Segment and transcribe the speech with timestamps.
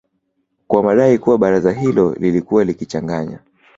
[0.67, 3.39] kwa madai kuwa baraza hilo lilikuwa likichanganya